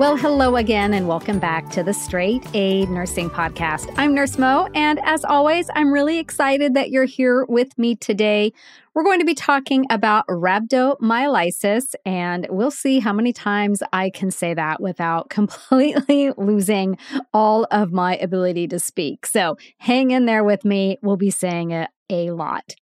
[0.00, 3.92] Well, hello again, and welcome back to the Straight A Nursing Podcast.
[3.98, 8.54] I'm Nurse Mo, and as always, I'm really excited that you're here with me today.
[8.94, 14.30] We're going to be talking about rhabdomyolysis, and we'll see how many times I can
[14.30, 16.96] say that without completely losing
[17.34, 19.26] all of my ability to speak.
[19.26, 20.96] So hang in there with me.
[21.02, 22.74] We'll be saying it a lot.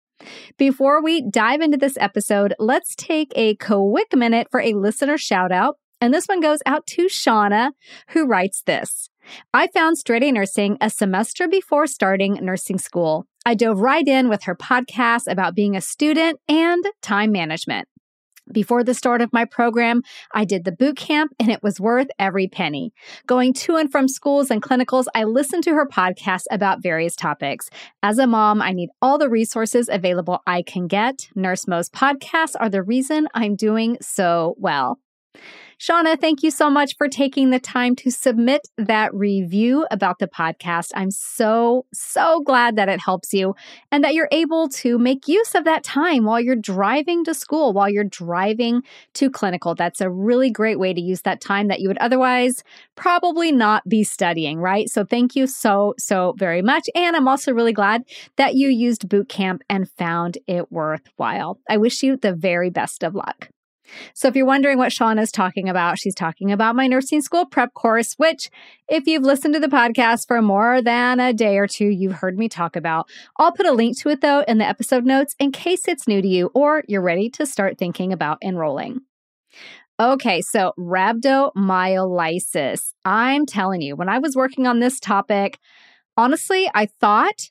[0.57, 5.51] Before we dive into this episode, let's take a quick minute for a listener shout
[5.51, 5.75] out.
[6.01, 7.71] And this one goes out to Shauna,
[8.09, 9.09] who writes this.
[9.53, 13.25] I found Straight A Nursing a semester before starting nursing school.
[13.45, 17.87] I dove right in with her podcast about being a student and time management.
[18.51, 20.01] Before the start of my program,
[20.33, 22.91] I did the boot camp and it was worth every penny.
[23.27, 27.69] Going to and from schools and clinicals, I listened to her podcast about various topics.
[28.01, 31.27] As a mom, I need all the resources available I can get.
[31.35, 34.99] Nurse Mo's podcasts are the reason I'm doing so well.
[35.79, 40.27] Shauna, thank you so much for taking the time to submit that review about the
[40.27, 40.91] podcast.
[40.93, 43.55] I'm so, so glad that it helps you
[43.89, 47.71] and that you're able to make use of that time while you're driving to school,
[47.71, 48.81] while you're driving
[49.13, 49.73] to clinical.
[49.73, 52.61] That's a really great way to use that time that you would otherwise
[52.95, 54.89] probably not be studying, right?
[54.89, 56.89] So thank you so, so very much.
[56.93, 58.03] And I'm also really glad
[58.35, 61.57] that you used boot camp and found it worthwhile.
[61.69, 63.47] I wish you the very best of luck.
[64.13, 67.45] So, if you're wondering what Shauna is talking about, she's talking about my nursing school
[67.45, 68.49] prep course, which,
[68.87, 72.37] if you've listened to the podcast for more than a day or two, you've heard
[72.37, 73.09] me talk about.
[73.37, 76.21] I'll put a link to it though in the episode notes in case it's new
[76.21, 79.01] to you or you're ready to start thinking about enrolling.
[79.99, 82.93] Okay, so rhabdomyolysis.
[83.03, 85.59] I'm telling you, when I was working on this topic,
[86.15, 87.49] honestly, I thought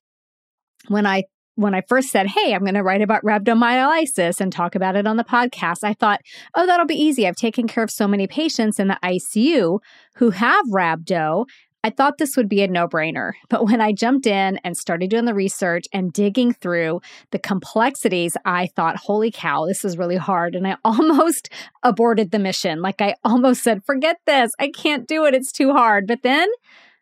[0.88, 1.25] when I
[1.58, 5.08] when I first said, Hey, I'm going to write about rhabdomyolysis and talk about it
[5.08, 6.20] on the podcast, I thought,
[6.54, 7.26] Oh, that'll be easy.
[7.26, 9.80] I've taken care of so many patients in the ICU
[10.16, 11.47] who have rhabdo.
[11.82, 13.32] I thought this would be a no brainer.
[13.48, 17.00] But when I jumped in and started doing the research and digging through
[17.32, 20.54] the complexities, I thought, holy cow, this is really hard.
[20.54, 21.50] And I almost
[21.82, 22.82] aborted the mission.
[22.82, 24.52] Like I almost said, forget this.
[24.60, 25.34] I can't do it.
[25.34, 26.06] It's too hard.
[26.06, 26.48] But then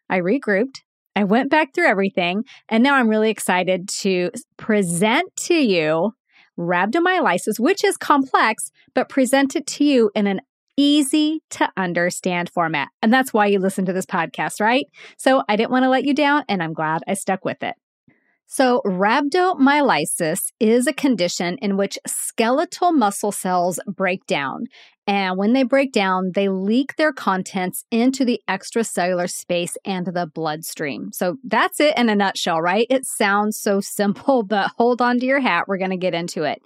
[0.09, 0.81] I regrouped
[1.17, 6.13] I went back through everything, and now I'm really excited to present to you
[6.59, 10.41] rhabdomyolysis, which is complex, but present it to you in an
[10.77, 12.89] easy to understand format.
[13.01, 14.87] And that's why you listen to this podcast, right?
[15.17, 17.75] So I didn't want to let you down, and I'm glad I stuck with it.
[18.49, 24.67] So, rhabdomyolysis is a condition in which skeletal muscle cells break down.
[25.09, 30.29] And when they break down, they leak their contents into the extracellular space and the
[30.33, 31.11] bloodstream.
[31.13, 32.87] So, that's it in a nutshell, right?
[32.89, 35.65] It sounds so simple, but hold on to your hat.
[35.67, 36.63] We're going to get into it.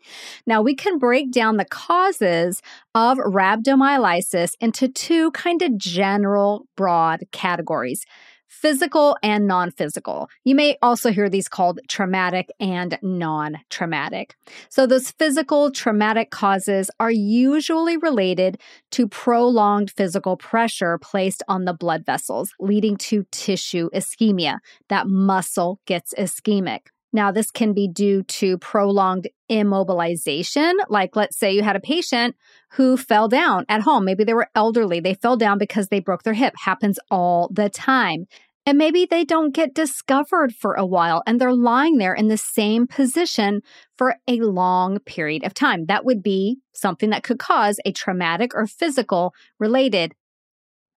[0.46, 2.60] Now, we can break down the causes
[2.94, 8.04] of rhabdomyolysis into two kind of general, broad categories
[8.50, 10.28] physical and non physical.
[10.44, 14.36] You may also hear these called traumatic and non traumatic.
[14.68, 21.72] So, those physical traumatic causes are usually related to prolonged physical pressure placed on the
[21.72, 24.58] blood vessels, leading to tissue ischemia.
[24.88, 26.88] That muscle gets ischemic.
[27.12, 30.74] Now, this can be due to prolonged immobilization.
[30.88, 32.36] Like, let's say you had a patient
[32.72, 34.04] who fell down at home.
[34.04, 35.00] Maybe they were elderly.
[35.00, 36.54] They fell down because they broke their hip.
[36.64, 38.26] Happens all the time.
[38.66, 42.36] And maybe they don't get discovered for a while and they're lying there in the
[42.36, 43.62] same position
[43.96, 45.86] for a long period of time.
[45.86, 50.14] That would be something that could cause a traumatic or physical related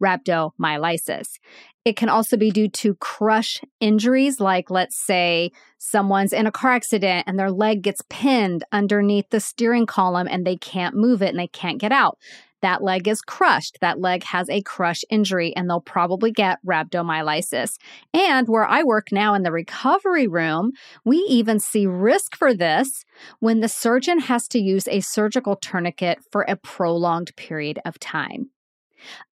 [0.01, 1.39] rhabdomyolysis.
[1.85, 6.71] It can also be due to crush injuries, like let's say someone's in a car
[6.71, 11.29] accident and their leg gets pinned underneath the steering column and they can't move it
[11.29, 12.17] and they can't get out.
[12.63, 13.77] that leg is crushed.
[13.81, 17.77] That leg has a crush injury and they'll probably get rhabdomyolysis.
[18.13, 20.71] And where I work now in the recovery room,
[21.03, 23.03] we even see risk for this
[23.39, 28.49] when the surgeon has to use a surgical tourniquet for a prolonged period of time.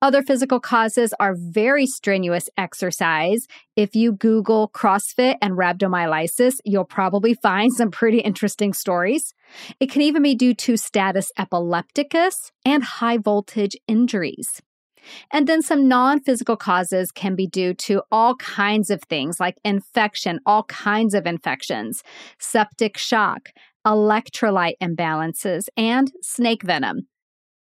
[0.01, 3.47] Other physical causes are very strenuous exercise.
[3.75, 9.33] If you Google CrossFit and rhabdomyolysis, you'll probably find some pretty interesting stories.
[9.79, 14.62] It can even be due to status epilepticus and high voltage injuries.
[15.31, 19.57] And then some non physical causes can be due to all kinds of things like
[19.63, 22.03] infection, all kinds of infections,
[22.39, 23.50] septic shock,
[23.85, 27.07] electrolyte imbalances, and snake venom.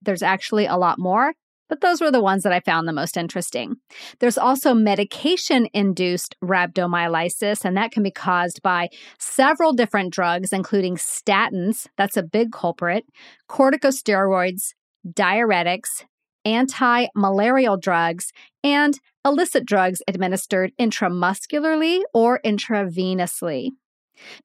[0.02, 1.34] There's actually a lot more,
[1.68, 3.76] but those were the ones that I found the most interesting.
[4.20, 10.96] There's also medication induced rhabdomyolysis, and that can be caused by several different drugs, including
[10.96, 13.04] statins, that's a big culprit,
[13.48, 14.74] corticosteroids,
[15.06, 16.04] diuretics,
[16.44, 18.32] anti malarial drugs,
[18.62, 23.70] and illicit drugs administered intramuscularly or intravenously.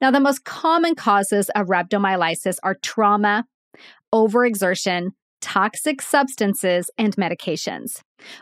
[0.01, 3.45] Now, the most common causes of rhabdomyolysis are trauma,
[4.13, 5.11] overexertion,
[5.41, 8.01] toxic substances, and medications.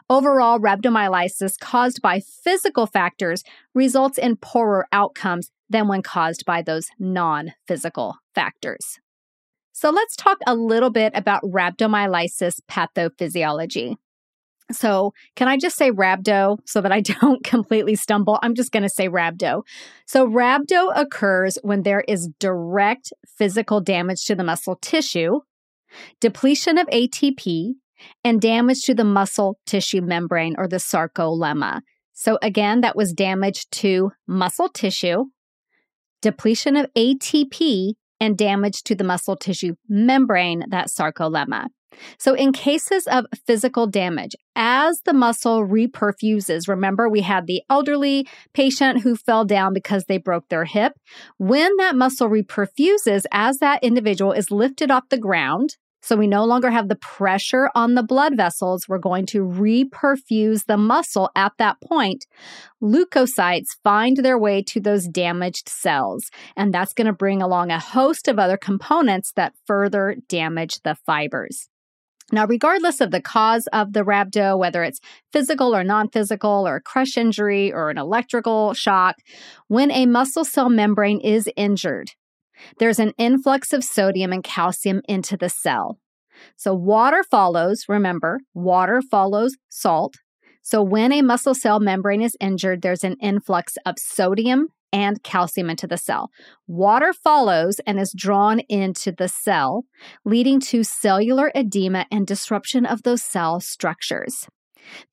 [0.09, 3.43] Overall, rhabdomyolysis caused by physical factors
[3.73, 8.99] results in poorer outcomes than when caused by those non physical factors.
[9.71, 13.95] So let's talk a little bit about rhabdomyolysis pathophysiology.
[14.71, 18.39] So, can I just say rhabdo so that I don't completely stumble?
[18.43, 19.63] I'm just going to say rhabdo.
[20.05, 25.39] So, rhabdo occurs when there is direct physical damage to the muscle tissue,
[26.19, 27.73] depletion of ATP,
[28.23, 31.81] and damage to the muscle tissue membrane or the sarcolemma.
[32.13, 35.25] So, again, that was damage to muscle tissue,
[36.21, 41.67] depletion of ATP, and damage to the muscle tissue membrane, that sarcolemma.
[42.17, 48.27] So, in cases of physical damage, as the muscle reperfuses, remember we had the elderly
[48.53, 50.93] patient who fell down because they broke their hip.
[51.37, 56.45] When that muscle reperfuses, as that individual is lifted off the ground, so we no
[56.45, 58.87] longer have the pressure on the blood vessels.
[58.87, 62.25] We're going to reperfuse the muscle at that point.
[62.81, 67.79] Leukocytes find their way to those damaged cells, and that's going to bring along a
[67.79, 71.67] host of other components that further damage the fibers.
[72.31, 74.99] Now, regardless of the cause of the rhabdo, whether it's
[75.31, 79.15] physical or non physical, or a crush injury or an electrical shock,
[79.67, 82.11] when a muscle cell membrane is injured,
[82.77, 85.97] there's an influx of sodium and calcium into the cell.
[86.55, 90.15] So, water follows, remember, water follows salt.
[90.61, 95.69] So, when a muscle cell membrane is injured, there's an influx of sodium and calcium
[95.69, 96.31] into the cell.
[96.67, 99.85] Water follows and is drawn into the cell,
[100.25, 104.47] leading to cellular edema and disruption of those cell structures.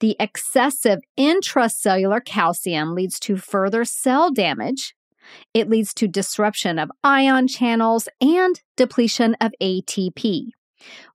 [0.01, 4.95] The excessive intracellular calcium leads to further cell damage,
[5.55, 10.51] it leads to disruption of ion channels and depletion of ATP.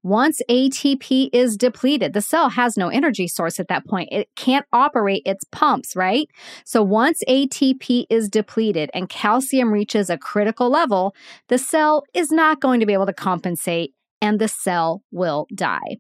[0.04, 4.10] Once ATP is depleted, the cell has no energy source at that point.
[4.12, 6.28] It can't operate its pumps, right?
[6.66, 11.16] So once ATP is depleted and calcium reaches a critical level,
[11.48, 15.98] the cell is not going to be able to compensate and the cell will die.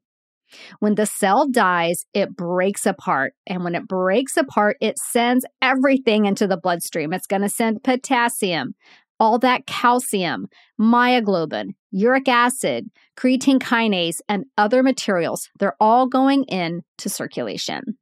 [0.80, 3.34] When the cell dies, it breaks apart.
[3.48, 7.13] And when it breaks apart, it sends everything into the bloodstream.
[7.13, 8.75] It's going to send potassium,
[9.22, 10.48] all that calcium,
[10.80, 15.48] myoglobin, uric acid, creatine kinase, and other materials.
[15.60, 18.00] They're all going into circulation.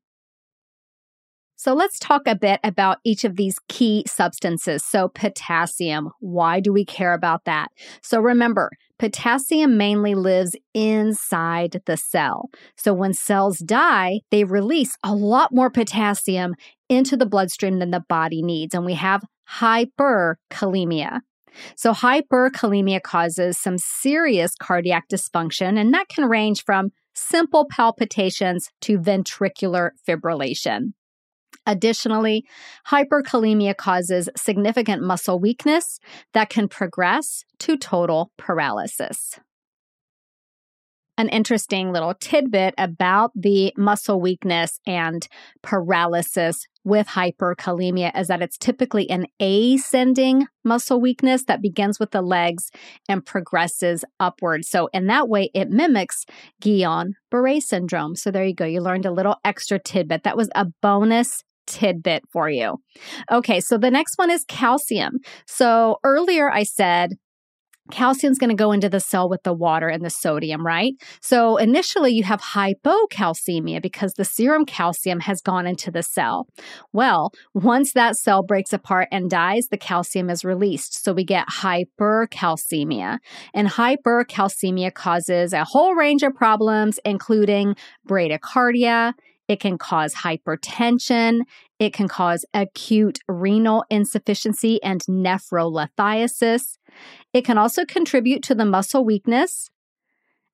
[1.57, 4.81] So let's talk a bit about each of these key substances.
[4.85, 7.67] So, potassium, why do we care about that?
[8.01, 12.49] So, remember, potassium mainly lives inside the cell.
[12.77, 16.55] So, when cells die, they release a lot more potassium
[16.89, 18.73] into the bloodstream than the body needs.
[18.73, 21.21] And we have hyperkalemia.
[21.75, 28.99] So, hyperkalemia causes some serious cardiac dysfunction, and that can range from simple palpitations to
[28.99, 30.93] ventricular fibrillation.
[31.65, 32.45] Additionally,
[32.87, 35.99] hyperkalemia causes significant muscle weakness
[36.33, 39.39] that can progress to total paralysis.
[41.17, 45.27] An interesting little tidbit about the muscle weakness and
[45.61, 52.21] paralysis with hyperkalemia is that it's typically an ascending muscle weakness that begins with the
[52.21, 52.71] legs
[53.07, 54.65] and progresses upward.
[54.65, 56.25] So, in that way, it mimics
[56.61, 58.15] Guillain Barre syndrome.
[58.15, 58.65] So, there you go.
[58.65, 60.23] You learned a little extra tidbit.
[60.23, 62.77] That was a bonus tidbit for you.
[63.31, 65.19] Okay, so the next one is calcium.
[65.45, 67.17] So earlier I said
[67.91, 70.93] calcium's going to go into the cell with the water and the sodium, right?
[71.21, 76.47] So initially you have hypocalcemia because the serum calcium has gone into the cell.
[76.93, 81.03] Well, once that cell breaks apart and dies, the calcium is released.
[81.03, 83.19] So we get hypercalcemia.
[83.53, 87.75] And hypercalcemia causes a whole range of problems, including
[88.07, 89.13] bradycardia,
[89.49, 91.41] it can cause hypertension.
[91.79, 96.77] It can cause acute renal insufficiency and nephrolithiasis.
[97.33, 99.69] It can also contribute to the muscle weakness.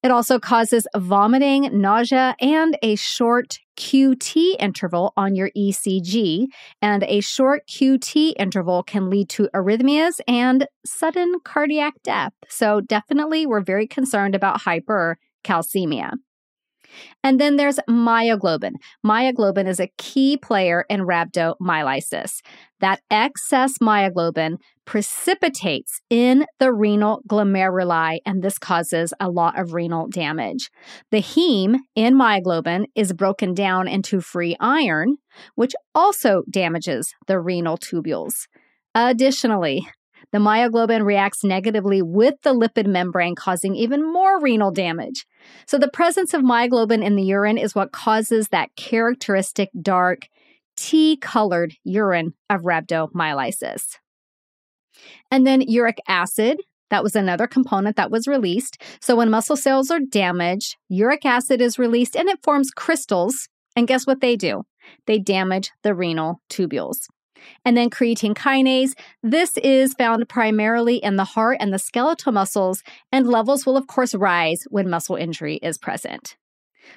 [0.01, 6.45] It also causes vomiting, nausea, and a short QT interval on your ECG.
[6.81, 12.33] And a short QT interval can lead to arrhythmias and sudden cardiac death.
[12.47, 16.11] So, definitely, we're very concerned about hypercalcemia.
[17.23, 18.73] And then there's myoglobin.
[19.05, 22.41] Myoglobin is a key player in rhabdomyolysis.
[22.79, 30.07] That excess myoglobin precipitates in the renal glomeruli, and this causes a lot of renal
[30.07, 30.69] damage.
[31.11, 35.17] The heme in myoglobin is broken down into free iron,
[35.55, 38.47] which also damages the renal tubules.
[38.93, 39.87] Additionally,
[40.35, 45.25] the myoglobin reacts negatively with the lipid membrane, causing even more renal damage.
[45.65, 50.27] So, the presence of myoglobin in the urine is what causes that characteristic dark,
[50.75, 53.97] tea colored urine of rhabdomyolysis.
[55.31, 56.59] And then uric acid.
[56.89, 58.81] That was another component that was released.
[58.99, 63.47] So, when muscle cells are damaged, uric acid is released and it forms crystals.
[63.77, 64.63] And guess what they do?
[65.07, 67.07] They damage the renal tubules.
[67.63, 68.93] And then creatine kinase.
[69.23, 73.87] This is found primarily in the heart and the skeletal muscles, and levels will, of
[73.87, 76.37] course, rise when muscle injury is present.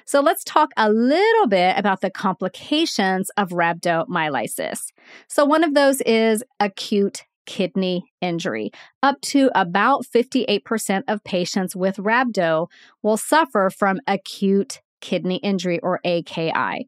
[0.05, 4.91] So let's talk a little bit about the complications of rhabdomyolysis.
[5.27, 8.71] So one of those is acute kidney injury.
[9.01, 12.67] Up to about 58% of patients with rhabdo
[13.01, 16.87] will suffer from acute kidney injury or AKI.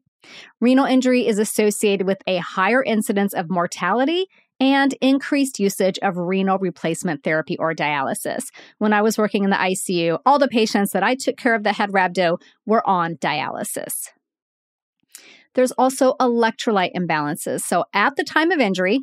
[0.60, 4.26] Renal injury is associated with a higher incidence of mortality
[4.60, 8.44] and increased usage of renal replacement therapy or dialysis.
[8.78, 11.64] When I was working in the ICU, all the patients that I took care of
[11.64, 14.10] that had rhabdo were on dialysis.
[15.54, 17.62] There's also electrolyte imbalances.
[17.62, 19.00] So at the time of injury,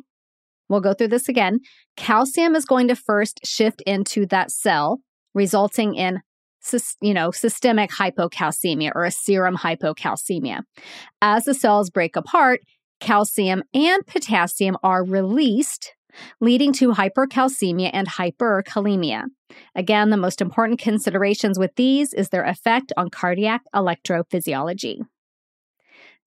[0.68, 1.60] we'll go through this again,
[1.96, 5.00] calcium is going to first shift into that cell,
[5.34, 6.20] resulting in
[7.00, 10.62] you know, systemic hypocalcemia or a serum hypocalcemia.
[11.22, 12.60] As the cells break apart,
[13.00, 15.94] calcium and potassium are released,
[16.40, 19.24] leading to hypercalcemia and hyperkalemia.
[19.74, 25.00] Again, the most important considerations with these is their effect on cardiac electrophysiology.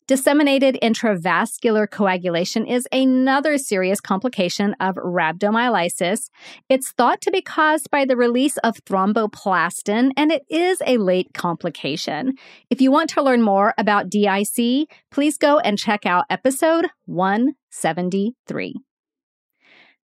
[0.06, 6.30] Disseminated intravascular coagulation is another serious complication of rhabdomyolysis.
[6.68, 11.34] It's thought to be caused by the release of thromboplastin, and it is a late
[11.34, 12.34] complication.
[12.70, 18.76] If you want to learn more about DIC, please go and check out episode 173.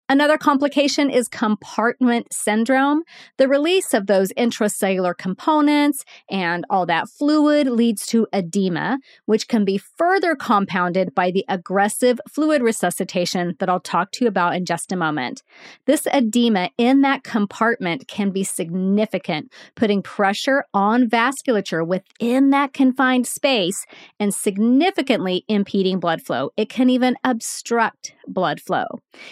[0.07, 3.01] Another complication is compartment syndrome.
[3.37, 9.65] The release of those intracellular components and all that fluid leads to edema, which can
[9.65, 14.65] be further compounded by the aggressive fluid resuscitation that I'll talk to you about in
[14.65, 15.41] just a moment.
[15.87, 23.25] This edema in that compartment can be significant, putting pressure on vasculature within that confined
[23.25, 23.87] space
[24.19, 26.51] and significantly impeding blood flow.
[26.57, 28.85] It can even obstruct blood flow.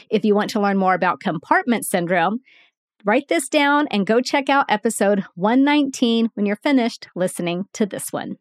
[0.09, 2.39] If you want to learn more about compartment syndrome,
[3.05, 8.11] write this down and go check out episode 119 when you're finished listening to this
[8.11, 8.37] one.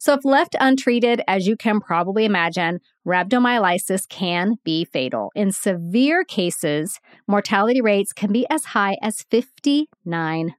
[0.00, 5.30] So, if left untreated, as you can probably imagine, rhabdomyolysis can be fatal.
[5.34, 10.52] In severe cases, mortality rates can be as high as 59%.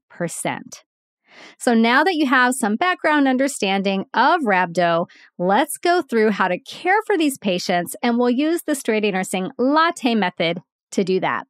[1.57, 6.59] So now that you have some background understanding of rhabdo, let's go through how to
[6.59, 11.19] care for these patients and we'll use the straight A nursing latte method to do
[11.19, 11.47] that.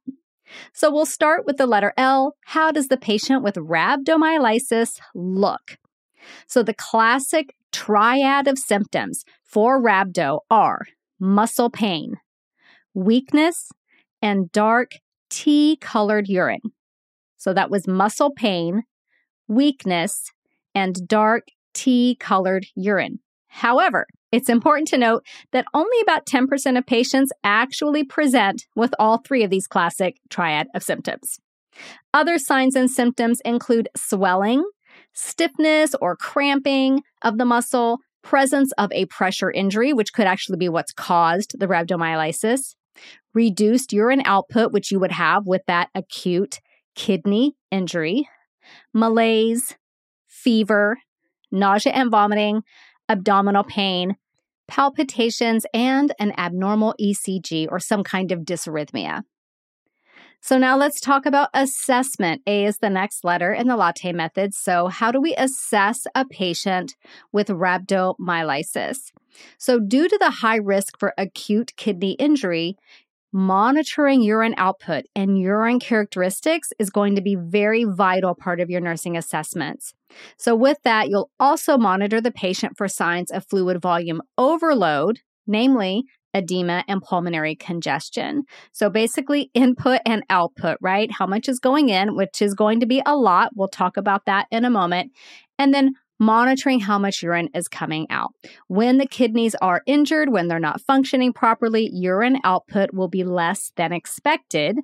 [0.72, 2.36] So we'll start with the letter L.
[2.44, 5.78] How does the patient with rhabdomyolysis look?
[6.46, 10.86] So the classic triad of symptoms for rhabdo are
[11.18, 12.14] muscle pain,
[12.94, 13.70] weakness,
[14.20, 14.92] and dark
[15.28, 16.60] tea colored urine.
[17.36, 18.82] So that was muscle pain,
[19.48, 20.30] weakness,
[20.74, 23.20] and dark tea colored urine.
[23.48, 29.18] However, it's important to note that only about 10% of patients actually present with all
[29.18, 31.38] three of these classic triad of symptoms.
[32.12, 34.64] Other signs and symptoms include swelling,
[35.12, 40.68] stiffness or cramping of the muscle, presence of a pressure injury, which could actually be
[40.68, 42.74] what's caused the rhabdomyolysis,
[43.34, 46.60] reduced urine output, which you would have with that acute
[46.94, 48.28] kidney injury,
[48.92, 49.76] malaise,
[50.26, 50.98] fever,
[51.50, 52.62] nausea and vomiting,
[53.10, 54.16] abdominal pain,
[54.68, 59.22] palpitations, and an abnormal ECG or some kind of dysrhythmia.
[60.42, 62.40] So now let's talk about assessment.
[62.46, 64.54] A is the next letter in the latte method.
[64.54, 66.94] So, how do we assess a patient
[67.30, 69.12] with rhabdomyolysis?
[69.58, 72.76] So, due to the high risk for acute kidney injury,
[73.32, 78.80] monitoring urine output and urine characteristics is going to be very vital part of your
[78.80, 79.94] nursing assessments.
[80.36, 86.04] So with that, you'll also monitor the patient for signs of fluid volume overload, namely
[86.34, 88.44] edema and pulmonary congestion.
[88.72, 91.10] So basically input and output, right?
[91.10, 93.52] How much is going in, which is going to be a lot.
[93.54, 95.12] We'll talk about that in a moment.
[95.58, 98.34] And then monitoring how much urine is coming out.
[98.68, 103.72] When the kidneys are injured, when they're not functioning properly, urine output will be less
[103.76, 104.78] than expected.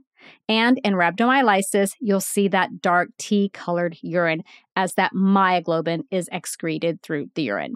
[0.49, 4.43] And in rhabdomyolysis, you'll see that dark tea colored urine
[4.75, 7.75] as that myoglobin is excreted through the urine.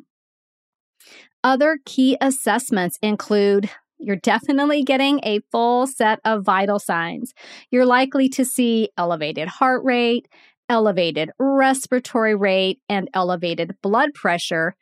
[1.45, 7.35] Other key assessments include you're definitely getting a full set of vital signs.
[7.71, 10.26] You're likely to see elevated heart rate,
[10.71, 14.75] elevated respiratory rate, and elevated blood pressure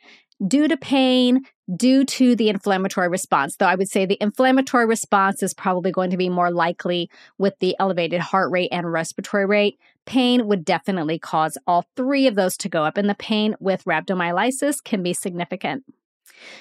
[0.47, 1.41] due to pain,
[1.75, 3.57] due to the inflammatory response.
[3.57, 7.59] Though I would say the inflammatory response is probably going to be more likely with
[7.59, 9.79] the elevated heart rate and respiratory rate.
[10.07, 13.85] Pain would definitely cause all three of those to go up, and the pain with
[13.85, 15.85] rhabdomyolysis can be significant.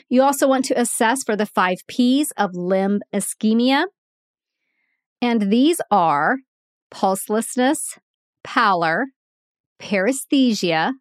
[0.10, 3.86] You also want to assess for the five P's of limb ischemia.
[5.22, 6.38] And these are
[6.92, 7.98] pulselessness,
[8.44, 9.06] pallor,
[9.80, 10.94] paresthesia,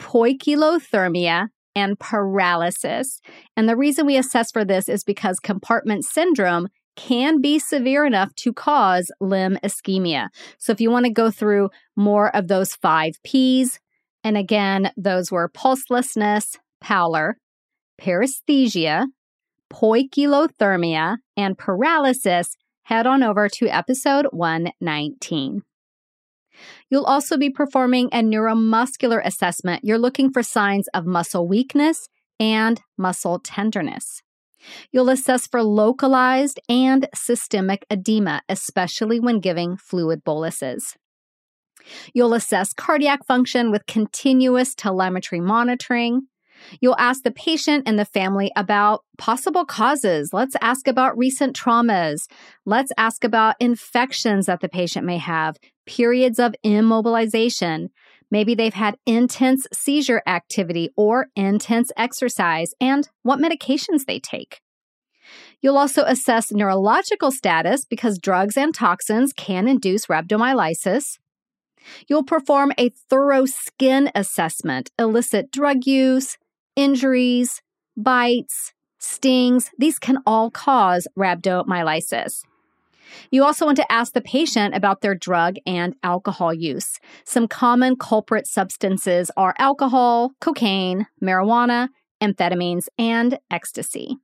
[0.00, 3.20] poikilothermia, and paralysis.
[3.56, 8.34] And the reason we assess for this is because compartment syndrome can be severe enough
[8.34, 10.28] to cause limb ischemia.
[10.58, 13.80] So if you want to go through more of those five P's,
[14.22, 17.38] and again, those were pulselessness, pallor,
[18.00, 19.06] paresthesia,
[19.72, 25.62] poikilothermia, and paralysis, head on over to episode 119.
[26.90, 29.84] You'll also be performing a neuromuscular assessment.
[29.84, 34.22] You're looking for signs of muscle weakness and muscle tenderness.
[34.92, 40.96] You'll assess for localized and systemic edema, especially when giving fluid boluses.
[42.14, 46.22] You'll assess cardiac function with continuous telemetry monitoring.
[46.80, 50.30] You'll ask the patient and the family about possible causes.
[50.32, 52.28] Let's ask about recent traumas.
[52.64, 57.90] Let's ask about infections that the patient may have, periods of immobilization.
[58.30, 64.60] Maybe they've had intense seizure activity or intense exercise and what medications they take.
[65.60, 71.18] You'll also assess neurological status because drugs and toxins can induce rhabdomyolysis.
[72.08, 76.38] You'll perform a thorough skin assessment, elicit drug use,
[76.76, 77.60] injuries,
[77.96, 82.42] bites, stings, these can all cause rhabdomyolysis.
[83.30, 86.98] You also want to ask the patient about their drug and alcohol use.
[87.24, 91.88] Some common culprit substances are alcohol, cocaine, marijuana,
[92.22, 94.16] amphetamines, and ecstasy.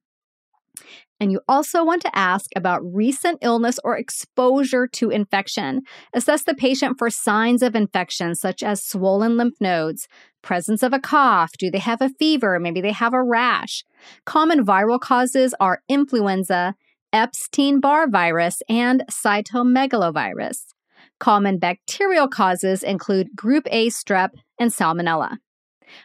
[1.21, 5.83] And you also want to ask about recent illness or exposure to infection.
[6.15, 10.07] Assess the patient for signs of infection, such as swollen lymph nodes,
[10.43, 11.53] presence of a cough.
[11.59, 12.61] Do they have a fever?
[12.61, 13.85] Maybe they have a rash.
[14.25, 16.77] Common viral causes are influenza,
[17.13, 20.75] Epstein Barr virus, and cytomegalovirus.
[21.19, 25.39] Common bacterial causes include group A strep and salmonella.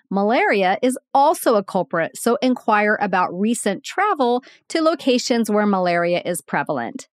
[0.10, 6.42] Malaria is also a culprit, so inquire about recent travel to locations where malaria is
[6.42, 7.10] prevalent.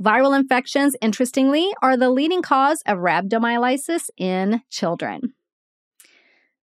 [0.00, 5.34] Viral infections, interestingly, are the leading cause of rhabdomyolysis in children.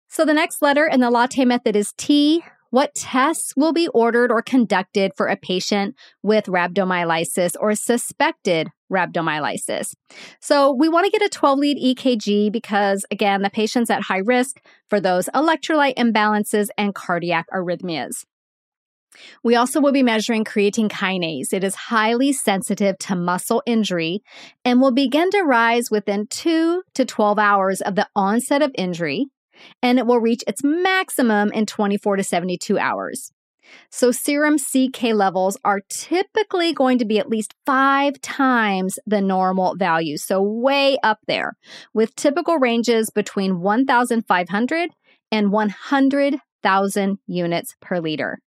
[0.09, 2.45] So the next letter in the latte method is T.
[2.73, 9.93] What tests will be ordered or conducted for a patient with rhabdomyolysis or suspected rhabdomyolysis?
[10.41, 14.23] So, we want to get a 12 lead EKG because, again, the patient's at high
[14.25, 14.57] risk
[14.89, 18.25] for those electrolyte imbalances and cardiac arrhythmias.
[19.45, 21.53] We also will be measuring creatine kinase.
[21.53, 24.23] It is highly sensitive to muscle injury
[24.65, 29.27] and will begin to rise within 2 to 12 hours of the onset of injury
[29.83, 33.33] and it will reach its maximum in 24 to 72 hours.
[33.91, 39.77] So, serum CK levels are typically going to be at least five times the normal
[39.77, 40.17] value.
[40.17, 41.55] So, way up there,
[41.95, 44.91] with typical ranges between 1,500
[45.31, 48.39] and 100,000 units per liter.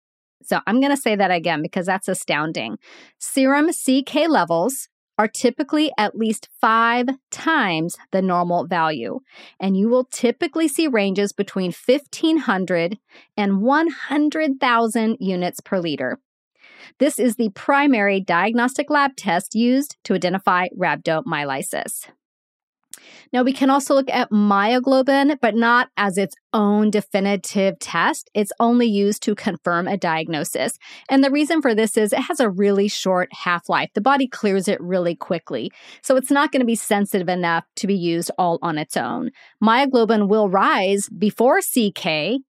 [0.43, 2.77] So, I'm going to say that again because that's astounding.
[3.19, 9.19] Serum CK levels are typically at least five times the normal value,
[9.59, 12.97] and you will typically see ranges between 1,500
[13.37, 16.19] and 100,000 units per liter.
[16.99, 22.07] This is the primary diagnostic lab test used to identify rhabdomyolysis.
[23.33, 28.29] Now, we can also look at myoglobin, but not as its own definitive test.
[28.33, 30.77] It's only used to confirm a diagnosis.
[31.09, 33.89] And the reason for this is it has a really short half life.
[33.93, 35.71] The body clears it really quickly.
[36.01, 39.31] So it's not going to be sensitive enough to be used all on its own.
[39.63, 42.39] Myoglobin will rise before CK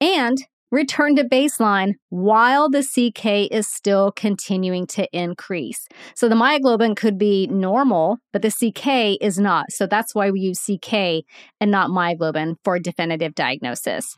[0.00, 0.38] and
[0.74, 5.86] return to baseline while the CK is still continuing to increase.
[6.14, 9.66] So the myoglobin could be normal, but the CK is not.
[9.70, 11.24] So that's why we use CK
[11.60, 14.16] and not myoglobin for definitive diagnosis.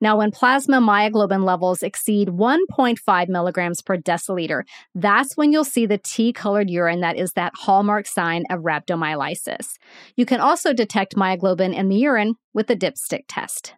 [0.00, 4.62] Now, when plasma myoglobin levels exceed 1.5 milligrams per deciliter,
[4.94, 9.76] that's when you'll see the tea colored urine that is that hallmark sign of rhabdomyolysis.
[10.16, 13.74] You can also detect myoglobin in the urine with the dipstick test.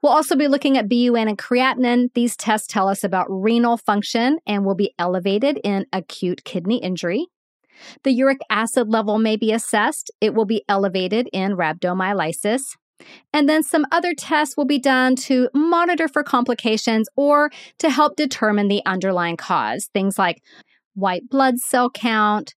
[0.00, 2.12] We'll also be looking at BUN and creatinine.
[2.14, 7.26] These tests tell us about renal function and will be elevated in acute kidney injury.
[8.04, 10.10] The uric acid level may be assessed.
[10.20, 12.62] It will be elevated in rhabdomyolysis.
[13.32, 18.16] And then some other tests will be done to monitor for complications or to help
[18.16, 19.88] determine the underlying cause.
[19.92, 20.42] Things like
[20.94, 22.54] white blood cell count,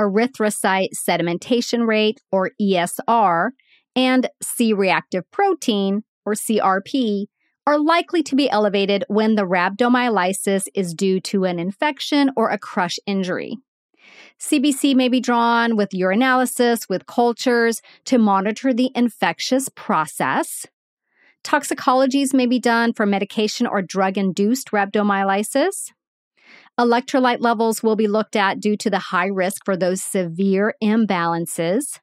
[0.00, 3.50] erythrocyte sedimentation rate or ESR,
[3.94, 7.26] and C reactive protein or CRP,
[7.66, 12.58] are likely to be elevated when the rhabdomyolysis is due to an infection or a
[12.58, 13.56] crush injury.
[14.38, 20.66] CBC may be drawn with urinalysis, with cultures to monitor the infectious process.
[21.44, 25.92] Toxicologies may be done for medication or drug induced rhabdomyolysis.
[26.78, 32.00] Electrolyte levels will be looked at due to the high risk for those severe imbalances.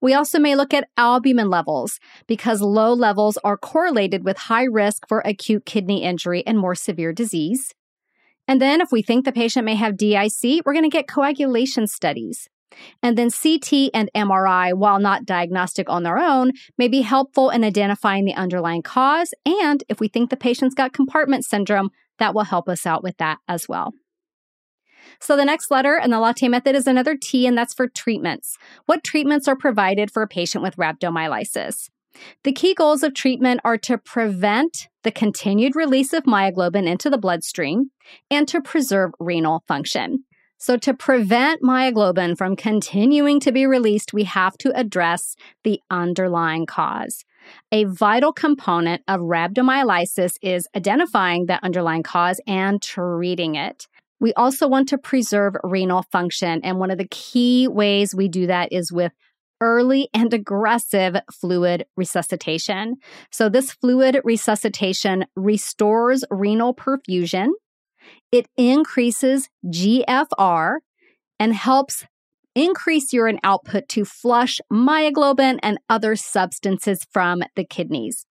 [0.00, 5.06] We also may look at albumin levels because low levels are correlated with high risk
[5.08, 7.74] for acute kidney injury and more severe disease.
[8.46, 11.86] And then, if we think the patient may have DIC, we're going to get coagulation
[11.86, 12.48] studies.
[13.02, 17.64] And then CT and MRI, while not diagnostic on their own, may be helpful in
[17.64, 19.32] identifying the underlying cause.
[19.44, 23.16] And if we think the patient's got compartment syndrome, that will help us out with
[23.18, 23.92] that as well.
[25.20, 28.56] So the next letter in the latte method is another T, and that's for treatments.
[28.86, 31.90] What treatments are provided for a patient with rhabdomyolysis?
[32.44, 37.18] The key goals of treatment are to prevent the continued release of myoglobin into the
[37.18, 37.90] bloodstream
[38.30, 40.24] and to preserve renal function.
[40.60, 46.66] So, to prevent myoglobin from continuing to be released, we have to address the underlying
[46.66, 47.24] cause.
[47.70, 53.86] A vital component of rhabdomyolysis is identifying the underlying cause and treating it.
[54.20, 56.60] We also want to preserve renal function.
[56.64, 59.12] And one of the key ways we do that is with
[59.60, 62.96] early and aggressive fluid resuscitation.
[63.30, 67.48] So, this fluid resuscitation restores renal perfusion,
[68.32, 70.78] it increases GFR,
[71.38, 72.04] and helps
[72.54, 78.26] increase urine output to flush myoglobin and other substances from the kidneys.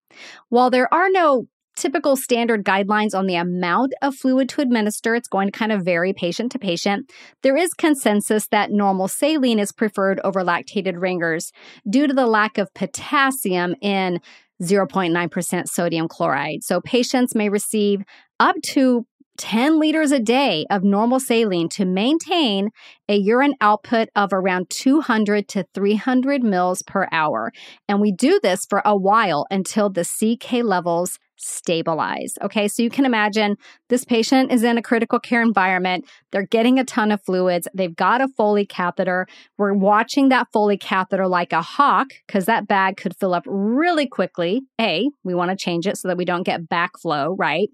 [0.49, 5.15] While there are no typical standard guidelines on the amount of fluid to administer.
[5.15, 7.11] It's going to kind of vary patient to patient.
[7.43, 11.51] There is consensus that normal saline is preferred over lactated ringers
[11.89, 14.19] due to the lack of potassium in
[14.61, 16.63] 0.9% sodium chloride.
[16.63, 18.01] So patients may receive
[18.39, 19.05] up to
[19.37, 22.69] 10 liters a day of normal saline to maintain
[23.07, 27.51] a urine output of around 200 to 300 mils per hour.
[27.87, 32.33] And we do this for a while until the CK levels stabilize.
[32.41, 33.57] Okay, so you can imagine
[33.89, 36.05] this patient is in a critical care environment.
[36.31, 37.67] They're getting a ton of fluids.
[37.73, 39.27] They've got a Foley catheter.
[39.57, 44.07] We're watching that Foley catheter like a hawk because that bag could fill up really
[44.07, 44.63] quickly.
[44.81, 47.69] A, we want to change it so that we don't get backflow, right?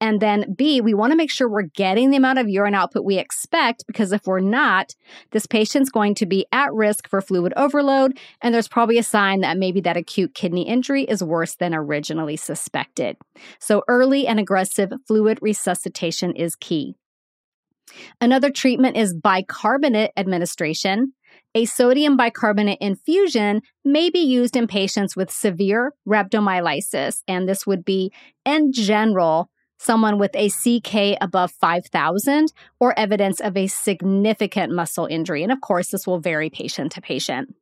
[0.00, 3.04] And then B, we want to make sure we're getting the amount of urine output
[3.04, 4.94] we expect because if we're not,
[5.32, 8.18] this patient's going to be at risk for fluid overload.
[8.40, 12.36] And there's probably a sign that maybe that acute kidney injury is worse than originally
[12.36, 13.16] suspected needed.
[13.58, 16.94] So, early and aggressive fluid resuscitation is key.
[18.20, 21.14] Another treatment is bicarbonate administration.
[21.54, 27.84] A sodium bicarbonate infusion may be used in patients with severe rhabdomyolysis, and this would
[27.84, 28.12] be,
[28.44, 35.42] in general, someone with a CK above 5,000 or evidence of a significant muscle injury.
[35.42, 37.54] And of course, this will vary patient to patient.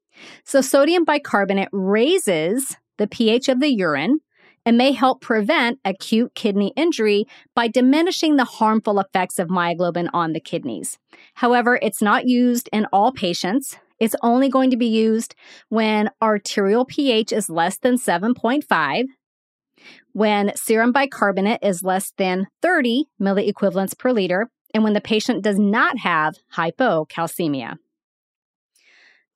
[0.45, 4.21] So, sodium bicarbonate raises the pH of the urine
[4.67, 7.25] and may help prevent acute kidney injury
[7.55, 10.99] by diminishing the harmful effects of myoglobin on the kidneys.
[11.35, 13.79] However, it's not used in all patients.
[14.01, 15.37] It's only going to be used
[15.69, 19.05] when arterial pH is less than 7.5,
[20.13, 25.59] when serum bicarbonate is less than 30 milliequivalents per liter, and when the patient does
[25.59, 27.77] not have hypocalcemia.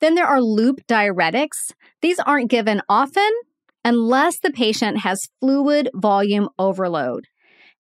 [0.00, 1.72] Then there are loop diuretics.
[2.02, 3.30] These aren't given often
[3.84, 7.26] unless the patient has fluid volume overload.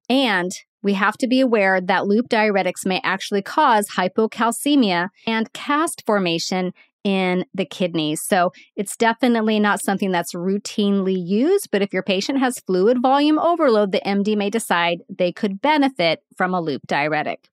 [0.08, 0.50] And
[0.82, 6.72] we have to be aware that loop diuretics may actually cause hypocalcemia and cast formation
[7.04, 8.22] in the kidneys.
[8.26, 13.38] So it's definitely not something that's routinely used, but if your patient has fluid volume
[13.38, 17.48] overload, the MD may decide they could benefit from a loop diuretic.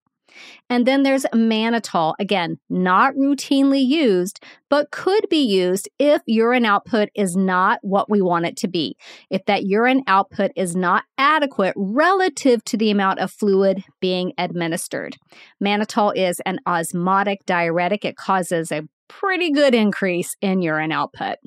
[0.69, 7.09] And then there's mannitol, again, not routinely used, but could be used if urine output
[7.15, 8.97] is not what we want it to be.
[9.29, 15.17] If that urine output is not adequate relative to the amount of fluid being administered.
[15.63, 21.37] Mannitol is an osmotic diuretic, it causes a pretty good increase in urine output.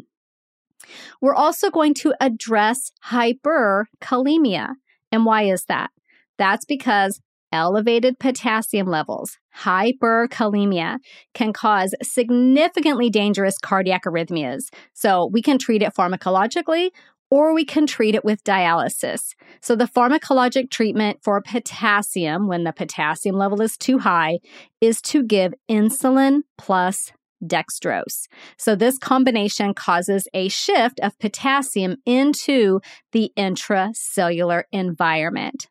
[1.20, 4.74] We're also going to address hyperkalemia.
[5.12, 5.90] And why is that?
[6.38, 7.20] That's because
[7.52, 10.98] elevated potassium levels, hyperkalemia,
[11.34, 14.64] can cause significantly dangerous cardiac arrhythmias.
[14.94, 16.90] So we can treat it pharmacologically
[17.30, 19.34] or we can treat it with dialysis.
[19.62, 24.40] So the pharmacologic treatment for potassium, when the potassium level is too high,
[24.80, 28.26] is to give insulin plus dextrose.
[28.58, 32.80] So this combination causes a shift of potassium into
[33.12, 35.69] the intracellular environment.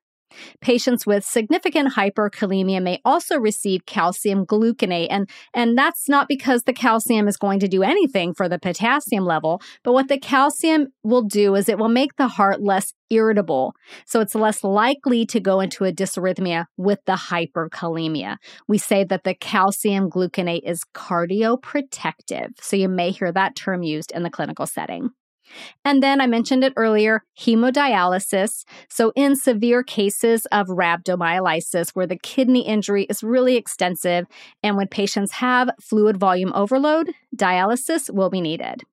[0.61, 5.07] Patients with significant hyperkalemia may also receive calcium gluconate.
[5.09, 9.25] And, and that's not because the calcium is going to do anything for the potassium
[9.25, 13.73] level, but what the calcium will do is it will make the heart less irritable.
[14.05, 18.37] So it's less likely to go into a dysrhythmia with the hyperkalemia.
[18.67, 22.49] We say that the calcium gluconate is cardioprotective.
[22.61, 25.09] So you may hear that term used in the clinical setting.
[25.85, 28.65] And then I mentioned it earlier hemodialysis.
[28.89, 34.25] So, in severe cases of rhabdomyolysis, where the kidney injury is really extensive,
[34.63, 38.83] and when patients have fluid volume overload, dialysis will be needed.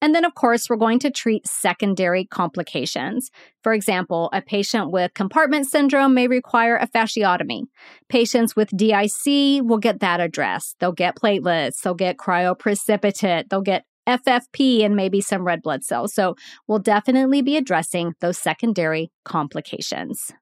[0.00, 3.30] And then, of course, we're going to treat secondary complications.
[3.62, 7.64] For example, a patient with compartment syndrome may require a fasciotomy.
[8.08, 10.76] Patients with DIC will get that addressed.
[10.78, 13.84] They'll get platelets, they'll get cryoprecipitate, they'll get
[14.18, 16.12] FFP and maybe some red blood cells.
[16.12, 16.34] So
[16.66, 20.32] we'll definitely be addressing those secondary complications.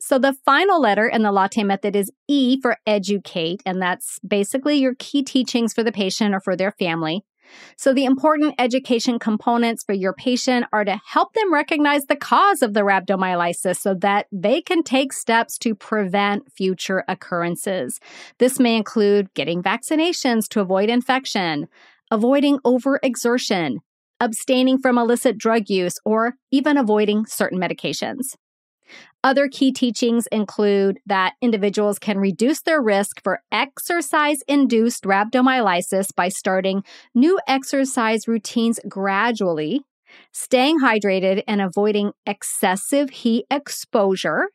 [0.00, 4.76] So the final letter in the latte method is E for educate, and that's basically
[4.76, 7.24] your key teachings for the patient or for their family.
[7.76, 12.62] So the important education components for your patient are to help them recognize the cause
[12.62, 18.00] of the rhabdomyolysis so that they can take steps to prevent future occurrences.
[18.38, 21.68] This may include getting vaccinations to avoid infection,
[22.10, 23.76] avoiding overexertion,
[24.20, 28.34] abstaining from illicit drug use, or even avoiding certain medications.
[29.24, 36.28] Other key teachings include that individuals can reduce their risk for exercise induced rhabdomyolysis by
[36.28, 39.82] starting new exercise routines gradually,
[40.32, 44.48] staying hydrated, and avoiding excessive heat exposure.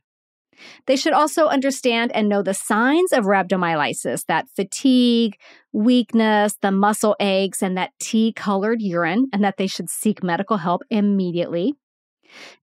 [0.86, 5.38] They should also understand and know the signs of rhabdomyolysis that fatigue,
[5.72, 10.58] weakness, the muscle aches, and that tea colored urine, and that they should seek medical
[10.58, 11.74] help immediately.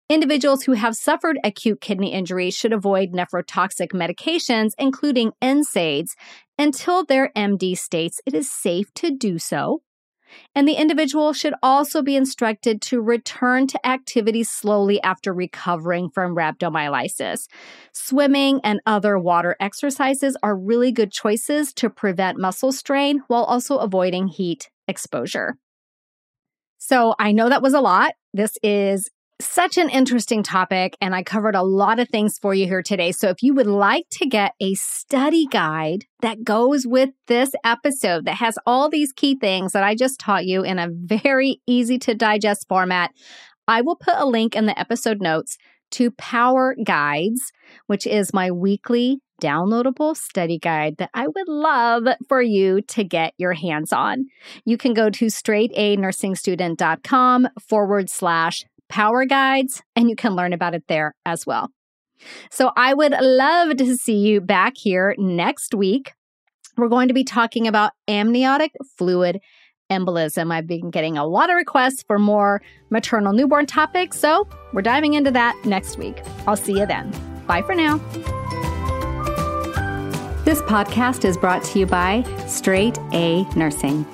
[0.08, 6.10] Individuals who have suffered acute kidney injury should avoid nephrotoxic medications, including NSAIDs,
[6.58, 9.82] until their MD states it is safe to do so.
[10.54, 16.34] And the individual should also be instructed to return to activity slowly after recovering from
[16.34, 17.46] rhabdomyolysis.
[17.92, 23.78] Swimming and other water exercises are really good choices to prevent muscle strain while also
[23.78, 25.56] avoiding heat exposure.
[26.78, 28.12] So I know that was a lot.
[28.32, 29.10] This is
[29.40, 33.12] such an interesting topic, and I covered a lot of things for you here today.
[33.12, 38.26] So, if you would like to get a study guide that goes with this episode
[38.26, 41.98] that has all these key things that I just taught you in a very easy
[42.00, 43.10] to digest format,
[43.66, 45.56] I will put a link in the episode notes
[45.92, 47.52] to Power Guides,
[47.86, 53.32] which is my weekly downloadable study guide that I would love for you to get
[53.38, 54.26] your hands on.
[54.64, 60.84] You can go to straightanursingstudent.com forward slash power guides, and you can learn about it
[60.88, 61.70] there as well.
[62.50, 66.12] So I would love to see you back here next week.
[66.76, 69.40] We're going to be talking about amniotic fluid
[69.90, 70.52] embolism.
[70.52, 75.14] I've been getting a lot of requests for more maternal newborn topics, so we're diving
[75.14, 76.22] into that next week.
[76.46, 77.10] I'll see you then.
[77.46, 77.98] Bye for now.
[80.44, 84.06] This podcast is brought to you by Straight A Nursing.